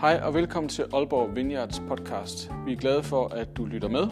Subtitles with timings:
[0.00, 2.50] Hej og velkommen til Aalborg Vineyards podcast.
[2.66, 4.08] Vi er glade for, at du lytter med.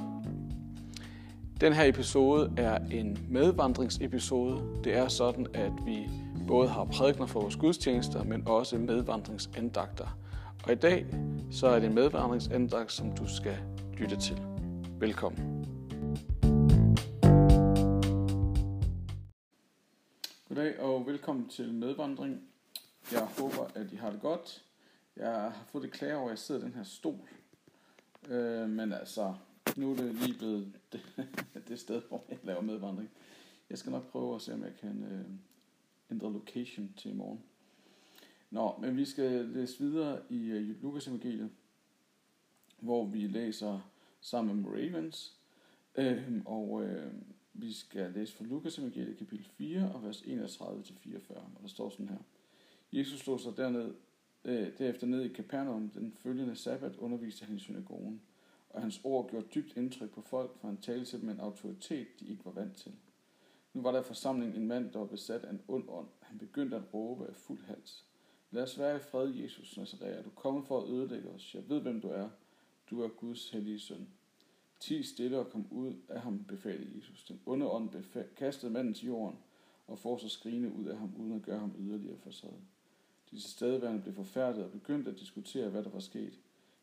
[1.60, 4.80] Den her episode er en medvandringsepisode.
[4.84, 6.08] Det er sådan, at vi
[6.48, 10.18] både har prædikner for vores gudstjenester, men også medvandringsandagter.
[10.66, 11.06] Og i dag
[11.50, 13.56] så er det en medvandringsandagt, som du skal
[13.98, 14.40] lytte til.
[15.00, 15.66] Velkommen.
[20.48, 22.40] Goddag og velkommen til medvandring.
[23.12, 24.64] Jeg håber, at I har det godt.
[25.16, 27.28] Jeg har fået det klare over, at jeg sidder i den her stol.
[28.28, 29.34] Øh, men altså,
[29.76, 31.00] nu er det lige blevet det,
[31.68, 33.10] det sted, hvor jeg laver medvandring.
[33.70, 35.24] Jeg skal nok prøve at se, om jeg kan øh,
[36.10, 37.40] ændre location til i morgen.
[38.50, 41.50] Nå, men vi skal læse videre i uh, Lukas evangeliet,
[42.78, 43.90] hvor vi læser
[44.20, 45.36] sammen med Ravens.
[45.96, 47.12] Øh, og øh,
[47.52, 52.08] vi skal læse fra Lukas evangeliet kapitel 4 og vers 31-44, og der står sådan
[52.08, 52.18] her.
[52.92, 53.94] Jesus slog sig derned
[54.44, 58.20] Øh, derefter ned i Capernaum den følgende sabbat underviste han i synagogen,
[58.70, 61.40] og hans ord gjorde dybt indtryk på folk, for han talte til dem med en
[61.40, 62.92] autoritet, de ikke var vant til.
[63.74, 66.08] Nu var der i forsamlingen en mand, der var besat af en ond ånd.
[66.20, 68.04] Han begyndte at råbe af fuld hals.
[68.50, 70.22] Lad os være i fred, Jesus Nazareer.
[70.22, 71.54] Du er kommet for at ødelægge os.
[71.54, 72.28] Jeg ved, hvem du er.
[72.90, 74.08] Du er Guds hellige søn.
[74.80, 77.24] Ti stille og kom ud af ham, befalede Jesus.
[77.24, 77.90] Den onde ånd
[78.36, 79.38] kastede manden til jorden
[79.86, 82.60] og får så skrigende ud af ham, uden at gøre ham yderligere forsaget.
[83.34, 86.40] De tilstedeværende blev forfærdet og begyndte at diskutere, hvad der var sket.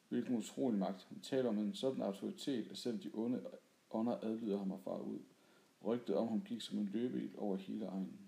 [0.09, 1.07] Hvilken utrolig magt.
[1.09, 3.41] Han taler om en sådan autoritet, at selv de onde
[3.91, 5.19] ånder adlyder ham og far ud.
[5.85, 8.19] Rygtet om ham gik som en løbeild over hele egnen.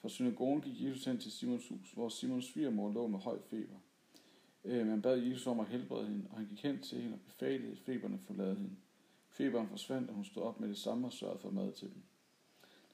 [0.00, 3.76] Fra synagogen gik Jesus hen til Simons hus, hvor Simons svigermor lå med høj feber.
[4.64, 7.20] Øh, man bad Jesus om at helbrede hende, og han gik hen til hende og
[7.20, 8.76] befalede, at feberne forlade hende.
[9.28, 12.02] Feberen forsvandt, og hun stod op med det samme og sørgede for mad til dem.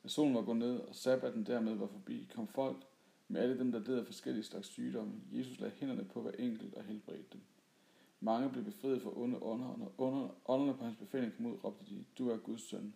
[0.02, 2.86] Da solen var gået ned, og sabbaten dermed var forbi, kom folk,
[3.32, 5.12] med alle dem, der led af forskellige slags sygdomme.
[5.32, 7.40] Jesus lagde hænderne på hver enkelt og helbredte dem.
[8.20, 11.84] Mange blev befriet fra onde ånder, og når ånderne på hans befaling kom ud, råbte
[11.94, 12.94] de, du er Guds søn.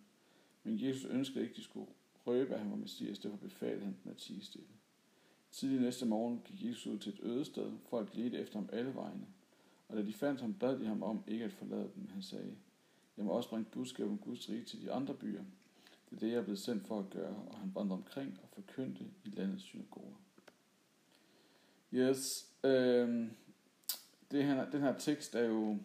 [0.65, 1.87] Men Jesus ønskede ikke, at de skulle
[2.27, 4.69] røbe, at han var Messias, derfor befalede han dem at tige stille.
[5.51, 7.73] Tidlig næste morgen gik Jesus ud til et øde sted.
[7.91, 9.27] for at lede efter ham alle vegne.
[9.89, 12.09] Og da de fandt ham, bad de ham om ikke at forlade dem.
[12.13, 12.57] Han sagde,
[13.17, 15.43] jeg må også bringe budskab om Guds rige til de andre byer.
[16.11, 18.49] Det er det, jeg er blevet sendt for at gøre, og han vandrede omkring og
[18.49, 20.15] forkyndte i landets synagoger.
[21.97, 22.47] Yes.
[22.65, 23.29] Øh,
[24.31, 25.79] det her, den her tekst er jo,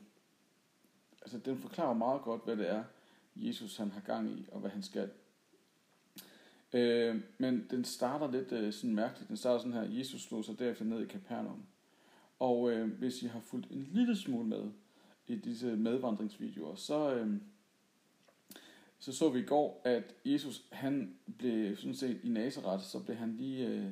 [1.22, 2.84] altså den forklarer meget godt, hvad det er,
[3.36, 5.10] Jesus han har gang i, og hvad han skal.
[6.74, 9.28] Øh, men den starter lidt øh, sådan mærkeligt.
[9.28, 11.64] Den starter sådan her, Jesus slog sig derefter ned i Capernaum.
[12.40, 14.72] Og øh, hvis I har fulgt en lille smule med
[15.28, 17.38] i disse medvandringsvideoer, så, øh,
[19.00, 23.18] så så vi i går, at Jesus han blev sådan set i Nazareth, så blev
[23.18, 23.92] han lige, øh,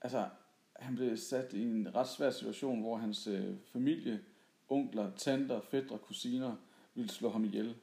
[0.00, 0.28] altså
[0.76, 4.20] han blev sat i en ret svær situation, hvor hans øh, familie,
[4.68, 6.56] onkler, tanter, fædre, kusiner
[6.94, 7.74] ville slå ham ihjel.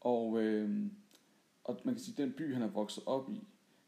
[0.00, 0.86] Og, øh,
[1.64, 3.44] og man kan sige, at den by, han er vokset op i,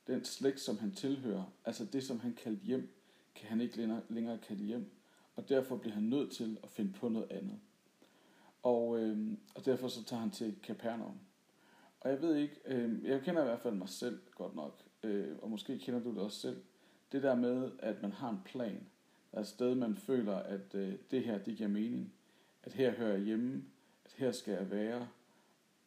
[0.07, 2.89] den slægt, som han tilhører, altså det, som han kaldte hjem,
[3.35, 4.91] kan han ikke længere, længere kalde hjem.
[5.37, 7.59] Og derfor bliver han nødt til at finde på noget andet.
[8.63, 11.19] Og, øh, og derfor så tager han til Capernaum.
[12.01, 15.37] Og jeg ved ikke, øh, jeg kender i hvert fald mig selv godt nok, øh,
[15.43, 16.63] og måske kender du det også selv
[17.13, 18.87] det der med, at man har en plan,
[19.31, 22.13] der er et sted, man føler, at øh, det her, det giver mening,
[22.63, 23.65] at her hører jeg hjemme,
[24.05, 25.09] at her skal jeg være,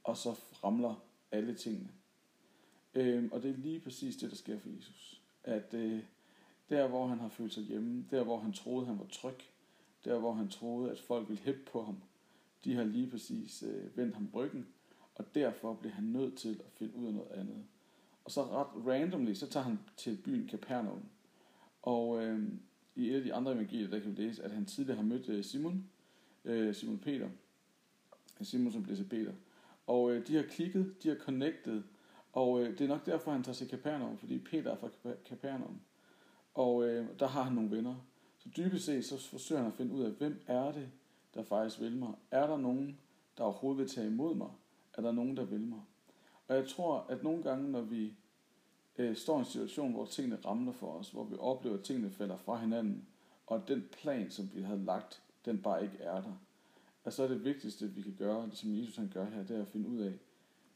[0.04, 1.90] og så ramler alle tingene.
[2.94, 5.22] Øh, og det er lige præcis det, der sker for Jesus.
[5.44, 6.04] At øh,
[6.70, 9.40] der, hvor han har følt sig hjemme, der, hvor han troede, han var tryg,
[10.06, 11.98] der, hvor han troede, at folk ville hæppe på ham,
[12.64, 14.68] de har lige præcis øh, vendt ham ryggen,
[15.16, 17.66] og derfor bliver han nødt til at finde ud af noget andet.
[18.26, 21.04] Og så ret randomly, så tager han til byen Capernaum.
[21.82, 22.50] Og øh,
[22.96, 25.30] i et af de andre evangelier, der kan vi læse, at han tidligere har mødt
[25.30, 25.90] øh, Simon,
[26.46, 27.30] øh, Simon Peter,
[28.42, 29.34] Simon som blev til Peter.
[29.88, 31.84] Og øh, de har klikket, de har connected,
[32.34, 34.90] og øh, det er nok derfor, han tager til Capernaum, fordi Peter er fra
[35.30, 35.80] Capernaum.
[36.54, 37.96] Og øh, der har han nogle venner.
[38.40, 40.90] Så dybest set, så forsøger han at finde ud af, hvem er det,
[41.34, 42.14] der faktisk vil mig?
[42.32, 43.00] Er der nogen,
[43.38, 44.50] der overhovedet vil tage imod mig?
[44.94, 45.82] Er der nogen, der vil mig?
[46.48, 48.14] Og jeg tror, at nogle gange, når vi
[48.98, 52.12] øh, står i en situation, hvor tingene ramler for os, hvor vi oplever, at tingene
[52.12, 53.08] falder fra hinanden,
[53.48, 56.34] og den plan, som vi havde lagt, den bare ikke er der.
[57.04, 59.58] Og så er det vigtigste, vi kan gøre, det som Jesus han gør her, det
[59.58, 60.14] er at finde ud af,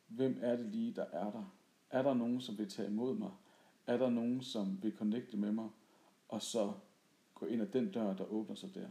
[0.07, 1.53] hvem er det lige, der er der?
[1.89, 3.31] Er der nogen, som vil tage imod mig?
[3.87, 5.69] Er der nogen, som vil connecte med mig?
[6.27, 6.73] Og så
[7.35, 8.87] gå ind ad den dør, der åbner sig der.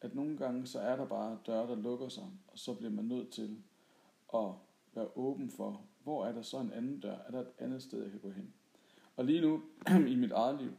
[0.00, 3.04] At nogle gange, så er der bare døre, der lukker sig, og så bliver man
[3.04, 3.62] nødt til
[4.34, 4.52] at
[4.94, 7.16] være åben for, hvor er der så en anden dør?
[7.26, 8.54] Er der et andet sted, jeg kan gå hen?
[9.16, 9.62] Og lige nu,
[10.12, 10.72] i mit eget liv,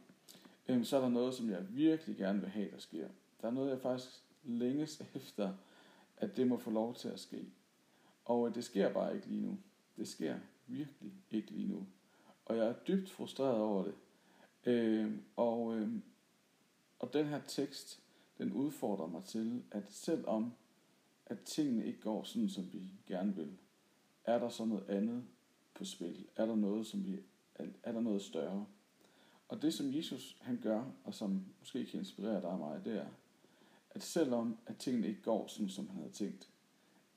[0.68, 3.06] øhm, så er der noget, som jeg virkelig gerne vil have, der sker.
[3.06, 3.08] Der
[3.40, 5.52] Der er noget, jeg faktisk længes efter,
[6.16, 7.46] at det må få lov til at ske.
[8.24, 9.58] Og øh, det sker bare ikke lige nu.
[9.96, 11.86] Det sker virkelig ikke lige nu.
[12.44, 13.94] Og jeg er dybt frustreret over det.
[14.64, 15.88] Øh, og, øh,
[16.98, 18.00] og den her tekst,
[18.38, 20.52] den udfordrer mig til, at selvom
[21.26, 23.58] at tingene ikke går sådan, som vi gerne vil,
[24.26, 25.24] er der så noget andet
[25.74, 26.26] på spil?
[26.36, 27.20] Er der noget, som vi,
[27.82, 28.66] er der noget større?
[29.48, 32.96] Og det, som Jesus han gør, og som måske kan inspirere dig og mig, det
[32.96, 33.06] er,
[33.90, 36.50] at selvom at tingene ikke går sådan, som han havde tænkt,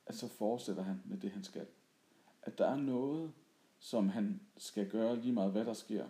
[0.05, 1.67] at så fortsætter han med det, han skal.
[2.41, 3.31] At der er noget,
[3.79, 6.07] som han skal gøre lige meget, hvad der sker.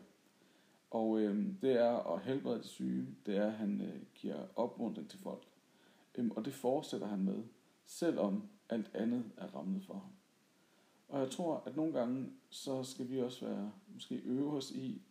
[0.92, 5.10] Og øh, det er at helbrede de syge, det er, at han øh, giver opmuntring
[5.10, 5.48] til folk.
[6.16, 7.44] Øhm, og det fortsætter han med,
[7.86, 10.19] selvom alt andet er rammet for ham.
[11.10, 15.02] Og jeg tror, at nogle gange, så skal vi også være, måske øve os i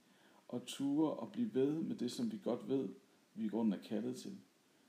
[0.52, 2.88] at ture og blive ved med det, som vi godt ved,
[3.34, 4.38] vi i grunden er kaldet til.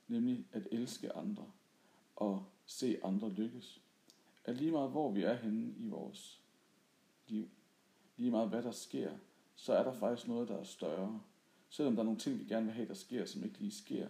[0.07, 1.51] Nemlig at elske andre
[2.15, 3.81] og se andre lykkes.
[4.45, 6.41] At lige meget hvor vi er henne i vores
[7.27, 7.49] liv,
[8.17, 9.11] lige meget hvad der sker,
[9.55, 11.21] så er der faktisk noget, der er større.
[11.69, 14.07] Selvom der er nogle ting, vi gerne vil have, der sker, som ikke lige sker,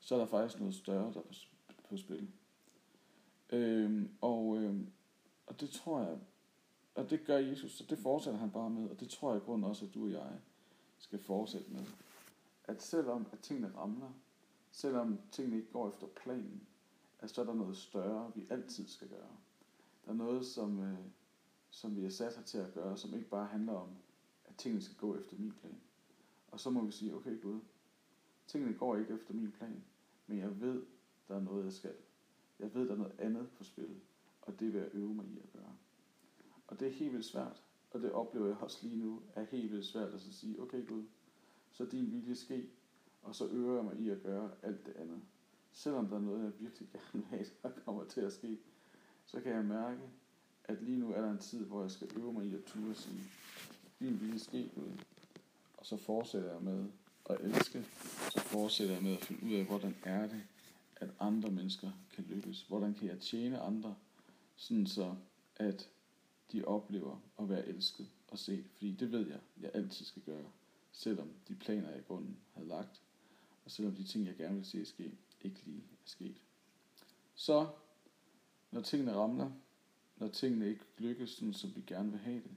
[0.00, 2.28] så er der faktisk noget større, der er på, spil.
[3.50, 4.92] Øhm, og, øhm,
[5.46, 6.18] og det tror jeg,
[6.98, 9.44] og det gør Jesus, så det fortsætter han bare med, og det tror jeg i
[9.44, 10.40] grunden også, at du og jeg
[10.98, 11.86] skal fortsætte med.
[12.64, 14.10] At selvom at tingene ramler,
[14.72, 16.66] selvom tingene ikke går efter planen,
[17.20, 19.36] at så er der noget større, vi altid skal gøre.
[20.04, 20.98] Der er noget, som, øh,
[21.70, 23.88] som vi er sat her til at gøre, som ikke bare handler om,
[24.44, 25.80] at tingene skal gå efter min plan.
[26.50, 27.60] Og så må vi sige, okay Gud,
[28.46, 29.84] tingene går ikke efter min plan,
[30.26, 30.82] men jeg ved,
[31.28, 31.94] der er noget, jeg skal.
[32.58, 34.00] Jeg ved, der er noget andet på spil,
[34.42, 35.72] og det vil jeg øve mig i at gøre.
[36.68, 39.72] Og det er helt vildt svært, og det oplever jeg også lige nu, er helt
[39.72, 41.04] vildt svært at så sige, okay Gud,
[41.72, 42.68] så din vilje ske,
[43.22, 45.20] og så øver jeg mig i at gøre alt det andet.
[45.72, 48.58] Selvom der er noget, jeg virkelig gerne vil have, der kommer til at ske,
[49.26, 50.00] så kan jeg mærke,
[50.64, 52.94] at lige nu er der en tid, hvor jeg skal øve mig i at turde
[52.94, 53.22] sige,
[54.00, 54.90] din vilje ske, Gud.
[55.76, 56.86] Og så fortsætter jeg med
[57.30, 57.84] at elske,
[58.30, 60.42] så fortsætter jeg med at finde ud af, hvordan er det,
[60.96, 62.62] at andre mennesker kan lykkes.
[62.62, 63.94] Hvordan kan jeg tjene andre,
[64.56, 65.14] sådan så
[65.56, 65.88] at
[66.52, 68.66] de oplever at være elsket og set.
[68.72, 70.50] Fordi det ved jeg, jeg altid skal gøre,
[70.92, 73.02] selvom de planer, jeg i grunden havde lagt,
[73.64, 76.42] og selvom de ting, jeg gerne vil se ske, ikke lige er sket.
[77.34, 77.68] Så,
[78.70, 79.50] når tingene ramler,
[80.16, 82.56] når tingene ikke lykkes, sådan som vi gerne vil have det,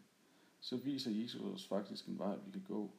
[0.60, 2.92] så viser Jesus os faktisk en vej, vi kan gå.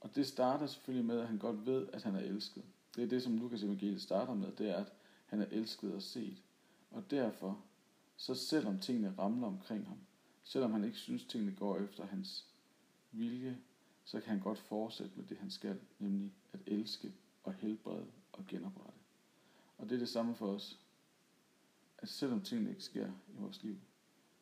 [0.00, 2.64] Og det starter selvfølgelig med, at han godt ved, at han er elsket.
[2.96, 4.92] Det er det, som Lukas evangeliet starter med, det er, at
[5.26, 6.42] han er elsket og set.
[6.90, 7.64] Og derfor,
[8.16, 9.98] så selvom tingene ramler omkring ham,
[10.48, 12.46] selvom han ikke synes, tingene går efter hans
[13.12, 13.58] vilje,
[14.04, 18.46] så kan han godt fortsætte med det, han skal, nemlig at elske og helbrede og
[18.46, 19.00] genoprette.
[19.78, 20.78] Og det er det samme for os,
[21.98, 23.76] at selvom tingene ikke sker i vores liv,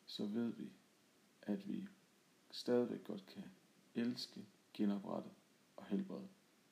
[0.05, 0.69] så ved vi,
[1.41, 1.87] at vi
[2.51, 3.43] stadigvæk godt kan
[3.95, 5.29] elske, genoprette
[5.75, 6.27] og helbrede.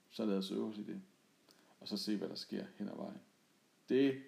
[0.09, 1.01] Så lad os øve os i det,
[1.79, 3.21] og så se, hvad der sker hen ad vejen.
[3.89, 4.23] Det,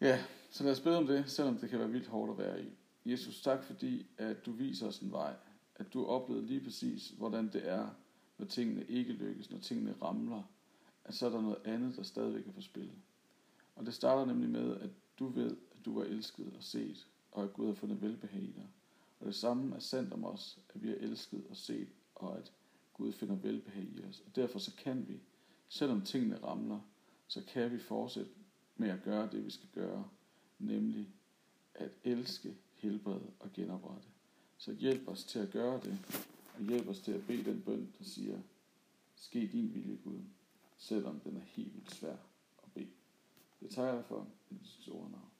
[0.00, 2.64] ja, så lad os bede om det, selvom det kan være vildt hårdt at være
[2.64, 2.72] i.
[3.04, 5.36] Jesus, tak fordi, at du viser os en vej,
[5.74, 7.88] at du oplevede lige præcis, hvordan det er,
[8.38, 10.42] når tingene ikke lykkes, når tingene ramler,
[11.04, 12.90] at så er der noget andet, der stadigvæk er på spil.
[13.76, 17.44] Og det starter nemlig med, at du ved, at du er elsket og set, og
[17.44, 18.68] at Gud har fundet velbehag i dig.
[19.20, 22.52] Og det samme er sandt om os, at vi er elsket og set, og at
[22.94, 24.20] Gud finder velbehag i os.
[24.26, 25.20] Og derfor så kan vi,
[25.68, 26.80] selvom tingene ramler,
[27.28, 28.30] så kan vi fortsætte
[28.76, 30.08] med at gøre det, vi skal gøre,
[30.58, 31.08] nemlig
[31.74, 34.08] at elske, helbrede og genoprette.
[34.58, 35.98] Så hjælp os til at gøre det,
[36.54, 38.38] og hjælp os til at bede den bøn, der siger,
[39.16, 40.20] ske din vilje, Gud,
[40.76, 42.16] selvom den er helt vildt svær
[42.62, 42.90] at bede.
[43.60, 45.31] Det tager jeg for i dit store navn.